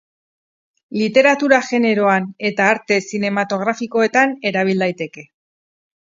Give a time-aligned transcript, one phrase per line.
[0.99, 5.25] Literatura-generoan eta arte zinematografikoetan erabil daiteke.